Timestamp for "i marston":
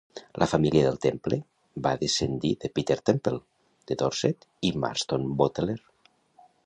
4.71-5.29